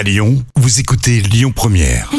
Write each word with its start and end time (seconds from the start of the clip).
À 0.00 0.02
Lyon, 0.02 0.42
vous 0.56 0.80
écoutez 0.80 1.20
Lyon 1.20 1.52
Première. 1.54 2.10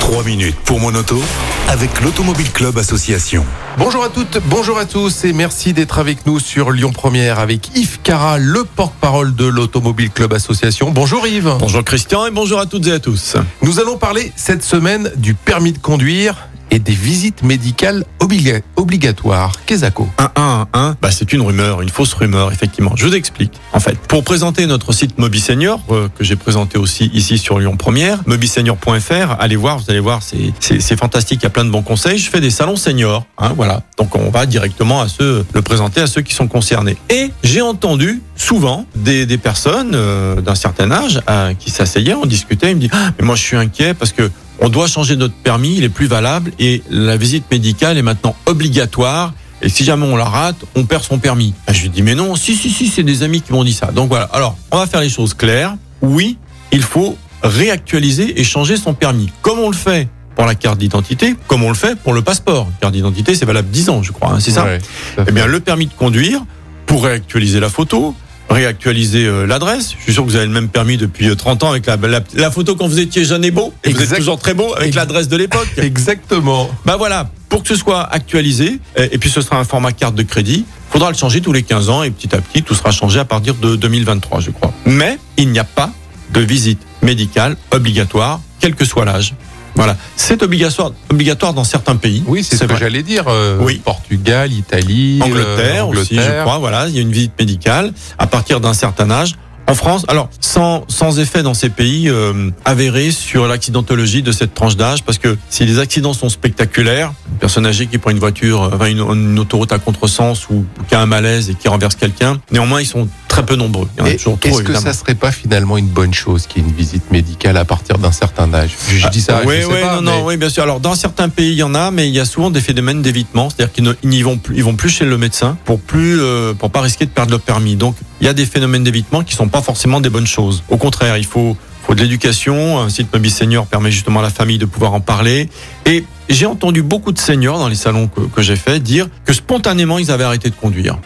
Trois 0.00 0.24
minutes 0.24 0.56
pour 0.64 0.80
mon 0.80 0.94
auto 0.94 1.20
avec 1.68 2.00
l'Automobile 2.00 2.50
Club 2.50 2.78
Association. 2.78 3.44
Bonjour 3.76 4.02
à 4.02 4.08
toutes, 4.08 4.38
bonjour 4.46 4.78
à 4.78 4.86
tous 4.86 5.26
et 5.26 5.34
merci 5.34 5.74
d'être 5.74 5.98
avec 5.98 6.24
nous 6.24 6.40
sur 6.40 6.70
Lyon 6.70 6.90
Première 6.90 7.38
avec 7.38 7.76
Yves 7.76 8.00
Cara, 8.02 8.38
le 8.38 8.64
porte-parole 8.64 9.34
de 9.34 9.44
l'Automobile 9.44 10.08
Club 10.08 10.32
Association. 10.32 10.90
Bonjour 10.90 11.26
Yves. 11.26 11.54
Bonjour 11.58 11.84
Christian 11.84 12.24
et 12.24 12.30
bonjour 12.30 12.58
à 12.58 12.64
toutes 12.64 12.86
et 12.86 12.92
à 12.92 12.98
tous. 12.98 13.36
Nous 13.60 13.78
allons 13.78 13.98
parler 13.98 14.32
cette 14.36 14.64
semaine 14.64 15.12
du 15.16 15.34
permis 15.34 15.72
de 15.72 15.78
conduire 15.78 16.48
et 16.72 16.78
des 16.78 16.92
visites 16.94 17.42
médicales 17.42 18.04
obliga- 18.18 18.62
obligatoires. 18.76 19.52
Quesaco. 19.66 20.08
Un 20.18 20.30
1 20.34 20.42
1 20.72 20.78
1, 20.80 20.96
bah 21.02 21.10
c'est 21.10 21.32
une 21.34 21.42
rumeur, 21.42 21.82
une 21.82 21.90
fausse 21.90 22.14
rumeur 22.14 22.50
effectivement. 22.50 22.92
Je 22.96 23.06
vous 23.06 23.14
explique. 23.14 23.52
En 23.74 23.80
fait, 23.80 23.98
pour 23.98 24.24
présenter 24.24 24.66
notre 24.66 24.92
site 24.92 25.18
MobiSenior 25.18 25.80
euh, 25.90 26.08
que 26.16 26.24
j'ai 26.24 26.36
présenté 26.36 26.78
aussi 26.78 27.10
ici 27.12 27.36
sur 27.36 27.58
Lyon 27.58 27.76
Première, 27.76 28.20
mobisenior.fr, 28.26 29.36
allez 29.38 29.56
voir, 29.56 29.78
vous 29.78 29.84
allez 29.90 30.00
voir, 30.00 30.20
c'est 30.22 30.96
fantastique, 30.96 31.40
il 31.42 31.44
y 31.44 31.46
a 31.46 31.50
plein 31.50 31.64
de 31.66 31.70
bons 31.70 31.82
conseils. 31.82 32.18
Je 32.18 32.30
fais 32.30 32.40
des 32.40 32.50
salons 32.50 32.76
seniors, 32.76 33.26
hein, 33.38 33.52
voilà. 33.54 33.82
Donc 33.98 34.16
on 34.16 34.30
va 34.30 34.46
directement 34.46 35.02
à 35.02 35.08
ceux 35.08 35.44
le 35.52 35.62
présenter 35.62 36.00
à 36.00 36.06
ceux 36.06 36.22
qui 36.22 36.32
sont 36.34 36.48
concernés. 36.48 36.96
Et 37.10 37.30
j'ai 37.44 37.60
entendu 37.60 38.22
souvent 38.36 38.86
des, 38.96 39.26
des 39.26 39.38
personnes 39.38 39.92
euh, 39.94 40.40
d'un 40.40 40.54
certain 40.54 40.90
âge 40.90 41.20
euh, 41.28 41.52
qui 41.54 41.70
s'asseyaient, 41.70 42.14
on 42.14 42.24
discutait, 42.26 42.70
ils 42.70 42.76
me 42.76 42.80
disent 42.80 42.90
ah, 42.94 43.10
mais 43.18 43.26
moi 43.26 43.36
je 43.36 43.42
suis 43.42 43.56
inquiet 43.56 43.92
parce 43.94 44.12
que 44.12 44.30
on 44.62 44.68
doit 44.68 44.86
changer 44.86 45.16
notre 45.16 45.34
permis, 45.34 45.76
il 45.76 45.84
est 45.84 45.88
plus 45.90 46.06
valable 46.06 46.52
et 46.58 46.82
la 46.88 47.16
visite 47.16 47.44
médicale 47.50 47.98
est 47.98 48.02
maintenant 48.02 48.34
obligatoire. 48.46 49.34
Et 49.60 49.68
si 49.68 49.84
jamais 49.84 50.06
on 50.06 50.16
la 50.16 50.24
rate, 50.24 50.56
on 50.74 50.84
perd 50.84 51.04
son 51.04 51.18
permis. 51.18 51.52
Ben, 51.66 51.74
je 51.74 51.82
lui 51.82 51.88
dis 51.90 52.02
mais 52.02 52.14
non, 52.14 52.34
si 52.36 52.56
si 52.56 52.70
si, 52.70 52.88
c'est 52.88 53.02
des 53.02 53.22
amis 53.22 53.42
qui 53.42 53.52
m'ont 53.52 53.64
dit 53.64 53.72
ça. 53.72 53.88
Donc 53.92 54.08
voilà. 54.08 54.24
Alors 54.32 54.56
on 54.70 54.78
va 54.78 54.86
faire 54.86 55.00
les 55.00 55.10
choses 55.10 55.34
claires. 55.34 55.76
Oui, 56.00 56.38
il 56.72 56.82
faut 56.82 57.16
réactualiser 57.42 58.40
et 58.40 58.44
changer 58.44 58.76
son 58.76 58.94
permis, 58.94 59.30
comme 59.42 59.58
on 59.58 59.68
le 59.68 59.76
fait 59.76 60.08
pour 60.36 60.46
la 60.46 60.54
carte 60.54 60.78
d'identité, 60.78 61.34
comme 61.46 61.62
on 61.62 61.68
le 61.68 61.74
fait 61.74 61.96
pour 61.98 62.14
le 62.14 62.22
passeport. 62.22 62.66
La 62.66 62.78
carte 62.80 62.94
d'identité, 62.94 63.34
c'est 63.34 63.44
valable 63.44 63.68
10 63.68 63.90
ans, 63.90 64.02
je 64.02 64.12
crois. 64.12 64.30
hein, 64.30 64.40
c'est 64.40 64.50
ça 64.52 64.64
Ouais, 64.64 64.78
à 65.18 65.24
eh 65.28 65.32
bien, 65.32 65.46
le 65.46 65.60
permis 65.60 65.86
de 65.86 65.92
conduire, 65.92 66.40
pour 66.86 67.04
réactualiser 67.04 67.60
la 67.60 67.68
photo, 67.68 68.14
réactualiser 68.52 69.26
euh, 69.26 69.46
l'adresse. 69.46 69.94
Je 69.98 70.02
suis 70.04 70.12
sûr 70.12 70.24
que 70.24 70.28
vous 70.30 70.36
avez 70.36 70.46
le 70.46 70.52
même 70.52 70.68
permis 70.68 70.96
depuis 70.96 71.28
euh, 71.28 71.34
30 71.34 71.64
ans 71.64 71.70
avec 71.70 71.86
la, 71.86 71.96
la, 71.96 72.20
la 72.34 72.50
photo 72.50 72.74
quand 72.76 72.86
vous 72.86 73.00
étiez 73.00 73.24
jeune 73.24 73.44
et 73.44 73.50
beau. 73.50 73.72
Et 73.84 73.92
vous 73.92 74.02
êtes 74.02 74.18
toujours 74.18 74.38
très 74.38 74.54
beau 74.54 74.74
avec 74.76 74.94
l'adresse 74.94 75.28
de 75.28 75.36
l'époque. 75.36 75.68
Exactement. 75.76 76.70
bah 76.84 76.96
voilà, 76.96 77.30
pour 77.48 77.62
que 77.62 77.68
ce 77.68 77.76
soit 77.76 78.02
actualisé, 78.02 78.78
et, 78.96 79.14
et 79.14 79.18
puis 79.18 79.30
ce 79.30 79.40
sera 79.40 79.58
un 79.58 79.64
format 79.64 79.92
carte 79.92 80.14
de 80.14 80.22
crédit, 80.22 80.64
faudra 80.90 81.10
le 81.10 81.16
changer 81.16 81.40
tous 81.40 81.52
les 81.52 81.62
15 81.62 81.88
ans 81.88 82.02
et 82.02 82.10
petit 82.10 82.34
à 82.34 82.40
petit, 82.40 82.62
tout 82.62 82.74
sera 82.74 82.90
changé 82.90 83.18
à 83.18 83.24
partir 83.24 83.54
de 83.54 83.76
2023, 83.76 84.40
je 84.40 84.50
crois. 84.50 84.72
Mais 84.84 85.18
il 85.36 85.48
n'y 85.50 85.58
a 85.58 85.64
pas 85.64 85.90
de 86.32 86.40
visite 86.40 86.80
médicale 87.02 87.56
obligatoire, 87.70 88.40
quel 88.60 88.74
que 88.74 88.84
soit 88.84 89.04
l'âge. 89.04 89.34
Voilà, 89.74 89.96
c'est 90.16 90.42
obligatoire, 90.42 90.92
obligatoire 91.10 91.54
dans 91.54 91.64
certains 91.64 91.96
pays. 91.96 92.22
Oui, 92.26 92.44
c'est 92.44 92.56
ce 92.56 92.64
que 92.64 92.76
j'allais 92.76 93.02
dire. 93.02 93.24
euh, 93.28 93.58
Oui. 93.60 93.80
Portugal, 93.84 94.52
Italie, 94.52 95.18
euh, 95.22 95.24
Angleterre, 95.24 95.88
aussi, 95.88 96.14
je 96.14 96.20
Angleterre. 96.20 96.42
crois. 96.44 96.58
Voilà, 96.58 96.88
il 96.88 96.94
y 96.94 96.98
a 96.98 97.02
une 97.02 97.12
visite 97.12 97.32
médicale 97.38 97.92
à 98.18 98.26
partir 98.26 98.60
d'un 98.60 98.74
certain 98.74 99.10
âge. 99.10 99.34
En 99.68 99.74
France, 99.74 100.04
alors 100.08 100.28
sans 100.40 100.84
sans 100.88 101.20
effet 101.20 101.42
dans 101.44 101.54
ces 101.54 101.70
pays 101.70 102.08
euh, 102.10 102.50
avérés 102.64 103.12
sur 103.12 103.46
l'accidentologie 103.46 104.20
de 104.22 104.32
cette 104.32 104.54
tranche 104.54 104.76
d'âge, 104.76 105.04
parce 105.04 105.18
que 105.18 105.38
si 105.48 105.64
les 105.64 105.78
accidents 105.78 106.12
sont 106.12 106.28
spectaculaires, 106.28 107.12
une 107.30 107.38
personne 107.38 107.64
âgée 107.64 107.86
qui 107.86 107.96
prend 107.98 108.10
une 108.10 108.18
voiture, 108.18 108.64
euh, 108.64 108.70
enfin 108.74 108.86
une, 108.86 108.98
une 108.98 109.38
autoroute 109.38 109.72
à 109.72 109.78
contresens 109.78 110.48
ou, 110.50 110.54
ou 110.56 110.82
qui 110.88 110.94
a 110.96 111.00
un 111.00 111.06
malaise 111.06 111.48
et 111.48 111.54
qui 111.54 111.68
renverse 111.68 111.94
quelqu'un, 111.94 112.40
néanmoins 112.50 112.80
ils 112.80 112.86
sont 112.86 113.08
très 113.32 113.46
peu 113.46 113.56
nombreux. 113.56 113.88
Est-ce 114.04 114.62
que 114.62 114.74
ça 114.74 114.92
serait 114.92 115.14
pas 115.14 115.32
finalement 115.32 115.78
une 115.78 115.86
bonne 115.86 116.12
chose 116.12 116.46
qu'il 116.46 116.62
y 116.62 116.66
ait 116.66 116.68
une 116.68 116.74
visite 116.76 117.10
médicale 117.10 117.56
à 117.56 117.64
partir 117.64 117.96
d'un 117.96 118.12
certain 118.12 118.52
âge? 118.52 118.76
Je, 118.88 118.98
je 118.98 119.08
dis 119.08 119.22
ça, 119.22 119.40
oui, 119.46 119.56
je 119.56 119.60
sais 119.62 119.66
oui, 119.72 119.80
pas, 119.80 120.02
non, 120.02 120.26
oui, 120.26 120.36
bien 120.36 120.50
sûr. 120.50 120.62
Alors, 120.62 120.80
dans 120.80 120.94
certains 120.94 121.30
pays, 121.30 121.52
il 121.52 121.56
y 121.58 121.62
en 121.62 121.74
a, 121.74 121.90
mais 121.90 122.06
il 122.08 122.14
y 122.14 122.20
a 122.20 122.26
souvent 122.26 122.50
des 122.50 122.60
phénomènes 122.60 123.00
d'évitement, 123.00 123.48
c'est-à-dire 123.48 123.72
qu'ils 123.72 123.84
ne- 123.84 124.22
vont 124.22 124.36
plus, 124.36 124.54
ils 124.56 124.62
vont 124.62 124.76
plus 124.76 124.90
chez 124.90 125.06
le 125.06 125.16
médecin 125.16 125.56
pour 125.64 125.80
plus, 125.80 126.20
euh, 126.20 126.52
pour 126.52 126.70
pas 126.70 126.82
risquer 126.82 127.06
de 127.06 127.10
perdre 127.10 127.32
le 127.32 127.38
permis. 127.38 127.74
Donc, 127.76 127.96
il 128.20 128.26
y 128.26 128.28
a 128.28 128.34
des 128.34 128.44
phénomènes 128.44 128.84
d'évitement 128.84 129.22
qui 129.24 129.34
sont 129.34 129.48
pas 129.48 129.62
forcément 129.62 130.00
des 130.02 130.10
bonnes 130.10 130.26
choses. 130.26 130.62
Au 130.68 130.76
contraire, 130.76 131.16
il 131.16 131.24
faut, 131.24 131.56
faut 131.86 131.94
de 131.94 132.02
l'éducation. 132.02 132.80
Un 132.80 132.90
site 132.90 133.10
Mobile 133.14 133.30
Senior 133.32 133.66
permet 133.66 133.90
justement 133.90 134.20
à 134.20 134.24
la 134.24 134.30
famille 134.30 134.58
de 134.58 134.66
pouvoir 134.66 134.92
en 134.92 135.00
parler. 135.00 135.48
Et 135.86 136.04
j'ai 136.28 136.44
entendu 136.44 136.82
beaucoup 136.82 137.12
de 137.12 137.18
seniors 137.18 137.58
dans 137.58 137.68
les 137.68 137.76
salons 137.76 138.08
que, 138.08 138.20
que 138.20 138.42
j'ai 138.42 138.56
fait 138.56 138.78
dire 138.78 139.08
que 139.24 139.32
spontanément, 139.32 139.98
ils 139.98 140.10
avaient 140.10 140.24
arrêté 140.24 140.50
de 140.50 140.54
conduire. 140.54 140.98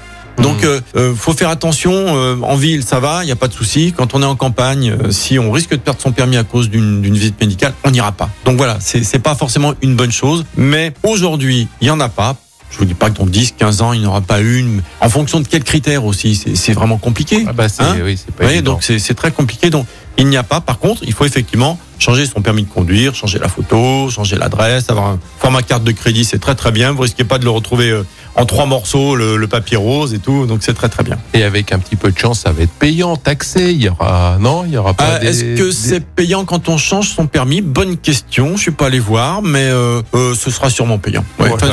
Donc, 0.42 0.64
euh, 0.64 0.80
euh, 0.96 1.14
faut 1.14 1.32
faire 1.32 1.48
attention. 1.48 1.92
euh, 1.92 2.36
en 2.42 2.56
ville, 2.56 2.82
ça 2.82 3.00
va, 3.00 3.24
il 3.24 3.28
y 3.28 3.32
a 3.32 3.36
pas 3.36 3.48
de 3.48 3.54
souci. 3.54 3.92
Quand 3.96 4.14
on 4.14 4.22
est 4.22 4.26
en 4.26 4.36
campagne, 4.36 4.90
euh, 4.90 5.10
si 5.10 5.38
on 5.38 5.50
risque 5.50 5.70
de 5.70 5.76
perdre 5.76 6.00
son 6.00 6.12
permis 6.12 6.36
à 6.36 6.44
cause 6.44 6.68
d'une 6.70 7.02
visite 7.02 7.40
médicale, 7.40 7.72
on 7.84 7.90
n'ira 7.90 8.12
pas. 8.12 8.28
Donc 8.44 8.56
voilà, 8.56 8.78
c'est 8.80 9.18
pas 9.18 9.34
forcément 9.34 9.74
une 9.82 9.96
bonne 9.96 10.12
chose. 10.12 10.44
Mais 10.56 10.92
aujourd'hui, 11.02 11.68
il 11.80 11.86
y 11.88 11.90
en 11.90 12.00
a 12.00 12.08
pas. 12.08 12.36
Je 12.70 12.78
vous 12.78 12.84
dis 12.84 12.94
pas 12.94 13.10
que 13.10 13.18
dans 13.18 13.26
10, 13.26 13.54
15 13.56 13.80
ans, 13.80 13.92
il 13.92 14.00
n'y 14.00 14.06
en 14.06 14.10
aura 14.10 14.20
pas 14.20 14.40
une. 14.40 14.82
En 15.00 15.08
fonction 15.08 15.40
de 15.40 15.46
quels 15.46 15.62
critères 15.64 16.04
aussi, 16.04 16.34
c'est 16.54 16.72
vraiment 16.72 16.98
compliqué. 16.98 17.44
Ah 17.48 17.52
bah 17.52 17.68
c'est 17.68 17.82
Hein 17.82 17.96
oui, 18.04 18.18
pas 18.36 18.60
donc 18.60 18.82
c'est 18.82 19.14
très 19.14 19.30
compliqué. 19.30 19.70
Donc 19.70 19.86
il 20.18 20.26
n'y 20.26 20.36
a 20.36 20.42
pas. 20.42 20.60
Par 20.60 20.78
contre, 20.78 21.02
il 21.06 21.12
faut 21.12 21.24
effectivement 21.24 21.78
changer 21.98 22.26
son 22.26 22.40
permis 22.42 22.62
de 22.64 22.68
conduire, 22.68 23.14
changer 23.14 23.38
la 23.38 23.48
photo, 23.48 24.10
changer 24.10 24.36
l'adresse, 24.36 24.90
avoir 24.90 25.06
un 25.06 25.18
format 25.38 25.62
carte 25.62 25.84
de 25.84 25.92
crédit, 25.92 26.24
c'est 26.24 26.38
très 26.38 26.54
très 26.54 26.70
bien. 26.72 26.92
Vous 26.92 27.02
risquez 27.02 27.24
pas 27.24 27.38
de 27.38 27.44
le 27.44 27.50
retrouver 27.50 27.90
euh, 27.90 28.02
en 28.34 28.44
trois 28.44 28.66
morceaux, 28.66 29.16
le, 29.16 29.36
le 29.36 29.46
papier 29.48 29.76
rose 29.76 30.12
et 30.14 30.18
tout. 30.18 30.46
Donc 30.46 30.58
c'est 30.62 30.74
très 30.74 30.88
très 30.88 31.02
bien. 31.04 31.16
Et 31.34 31.42
avec 31.42 31.72
un 31.72 31.78
petit 31.78 31.96
peu 31.96 32.10
de 32.12 32.18
chance, 32.18 32.40
ça 32.40 32.52
va 32.52 32.62
être 32.62 32.72
payant, 32.72 33.16
taxé. 33.16 33.72
Il 33.72 33.82
y 33.82 33.88
aura 33.88 34.36
non, 34.40 34.64
il 34.66 34.72
y 34.72 34.76
aura 34.76 34.94
pas. 34.94 35.18
Des- 35.18 35.28
Est-ce 35.28 35.40
que 35.56 35.64
des- 35.66 35.72
c'est 35.72 36.00
payant 36.04 36.44
quand 36.44 36.68
on 36.68 36.76
change 36.76 37.08
son 37.10 37.26
permis? 37.26 37.62
Bonne 37.62 37.96
question. 37.96 38.56
Je 38.56 38.62
suis 38.62 38.70
pas 38.72 38.86
allé 38.86 38.98
voir, 38.98 39.42
mais 39.42 39.64
euh, 39.64 40.02
euh, 40.14 40.34
ce 40.34 40.50
sera 40.50 40.68
sûrement 40.70 40.98
payant. 40.98 41.24
Ouais, 41.38 41.48
Voilà. 41.48 41.72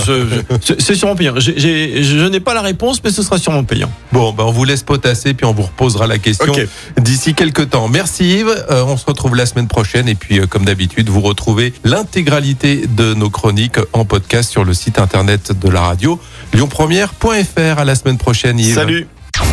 c'est- 0.62 0.96
sûrement 0.96 1.16
payant. 1.16 1.34
Je 1.38 2.28
n'ai 2.30 2.40
pas 2.40 2.54
la 2.54 2.62
réponse, 2.62 3.02
mais 3.04 3.12
ce 3.12 3.24
sera 3.24 3.38
sûrement 3.38 3.64
payant. 3.64 3.92
Bon, 4.12 4.32
ben 4.32 4.44
on 4.46 4.52
vous 4.52 4.64
laisse 4.66 4.84
potasser 4.84 5.34
puis 5.34 5.46
on 5.46 5.54
vous 5.54 5.64
reposera 5.64 6.08
la 6.08 6.18
question 6.18 6.54
d'ici 7.00 7.34
quelques 7.34 7.70
temps. 7.72 7.88
Merci 7.88 8.40
Yves. 8.40 8.66
Euh, 8.70 8.84
on 8.88 8.98
se 8.98 9.06
retrouve 9.06 9.36
la 9.36 9.46
semaine 9.46 9.68
prochaine 9.68 10.08
et 10.08 10.13
puis 10.16 10.40
euh, 10.40 10.48
comme 10.48 10.66
d'habitude, 10.66 11.10
vous 11.10 11.22
retrouvez 11.22 11.74
l'intégralité 11.84 12.88
de 12.88 13.14
nos 13.14 13.30
chroniques 13.30 13.80
en 13.94 14.06
podcast 14.06 14.50
sur 14.50 14.64
le 14.64 14.74
site 14.74 15.00
internet 15.00 15.52
de 15.58 15.70
la 15.70 15.82
radio 15.82 16.20
lyonpremière.fr. 16.54 17.80
À 17.80 17.86
la 17.86 17.96
semaine 17.96 18.18
prochaine 18.18 18.60
Yves. 18.60 18.76
Salut. 18.76 19.08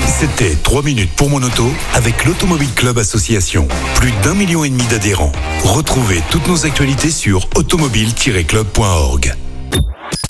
C'était 0.06 0.54
3 0.54 0.82
minutes 0.82 1.10
pour 1.16 1.30
mon 1.30 1.42
auto 1.42 1.70
avec 1.94 2.24
l'Automobile 2.24 2.72
Club 2.74 2.98
Association. 2.98 3.66
Plus 3.94 4.12
d'un 4.22 4.34
million 4.34 4.64
et 4.64 4.68
demi 4.68 4.84
d'adhérents. 4.90 5.32
Retrouvez 5.64 6.20
toutes 6.30 6.46
nos 6.48 6.66
actualités 6.66 7.10
sur 7.10 7.48
automobile-club.org. 7.56 9.34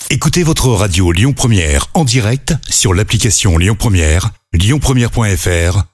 Écoutez 0.09 0.43
votre 0.43 0.67
radio 0.69 1.11
Lyon 1.11 1.33
Première 1.33 1.87
en 1.93 2.03
direct 2.03 2.53
sur 2.69 2.93
l'application 2.93 3.57
Lyon 3.57 3.75
Première, 3.77 4.31
lyonpremière.fr 4.53 5.90